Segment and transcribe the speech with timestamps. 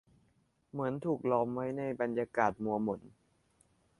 [0.71, 3.01] เหมือนถูกล้อมไว้ในบรรยากาศมัวหม่น